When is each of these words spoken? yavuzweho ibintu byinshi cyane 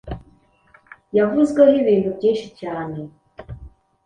yavuzweho 1.17 1.73
ibintu 1.81 2.09
byinshi 2.17 2.47
cyane 2.59 2.99